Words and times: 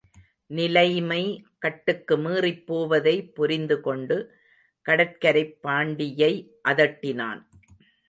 நிலைமை 0.47 1.45
கட்டுக்கு 1.59 2.17
மீறிப் 2.17 2.67
போவதை 2.67 3.23
புரிந்து 3.23 3.81
கொண்டு, 3.81 4.31
கடற்கரைப் 4.89 5.57
பாண்டியை 5.63 6.47
அதட்டினான். 6.69 7.45